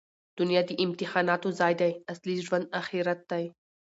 [0.37, 1.91] دونیا د امتحاناتو ځای دئ.
[2.11, 3.45] اصلي ژوند آخرت دئ.